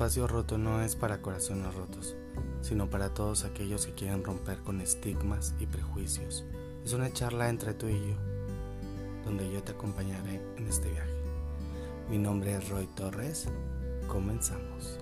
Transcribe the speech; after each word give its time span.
espacio 0.00 0.26
roto 0.26 0.56
no 0.56 0.80
es 0.80 0.96
para 0.96 1.20
corazones 1.20 1.74
rotos, 1.74 2.16
sino 2.62 2.88
para 2.88 3.12
todos 3.12 3.44
aquellos 3.44 3.84
que 3.84 3.92
quieren 3.92 4.24
romper 4.24 4.60
con 4.60 4.80
estigmas 4.80 5.54
y 5.60 5.66
prejuicios. 5.66 6.46
Es 6.82 6.94
una 6.94 7.12
charla 7.12 7.50
entre 7.50 7.74
tú 7.74 7.86
y 7.86 7.98
yo, 7.98 8.14
donde 9.26 9.52
yo 9.52 9.62
te 9.62 9.72
acompañaré 9.72 10.40
en 10.56 10.66
este 10.66 10.90
viaje. 10.90 11.12
Mi 12.08 12.16
nombre 12.16 12.56
es 12.56 12.70
Roy 12.70 12.86
Torres. 12.96 13.48
Comenzamos. 14.08 14.98